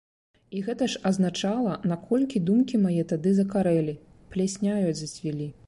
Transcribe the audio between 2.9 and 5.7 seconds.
тады закарэлі, плесняю зацвілі.